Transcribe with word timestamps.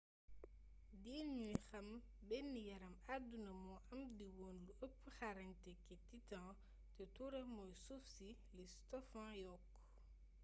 diir 1.03 1.25
ñuy 1.35 1.55
xam 1.69 1.87
ben 2.29 2.47
yaram 2.69 2.95
adduna 3.15 3.51
mo 3.63 3.75
am 3.95 4.01
di 4.17 4.27
wone 4.37 4.61
lu 4.65 4.73
ëp 4.85 4.95
xarañte 5.17 5.71
kë 5.85 5.95
titan; 6.07 6.49
te 6.95 7.03
tuuram 7.15 7.47
moy 7.55 7.73
suuf 7.85 8.03
si,’’ 8.15 8.29
li 8.55 8.65
stofan 8.75 9.31
yokku 9.45 9.77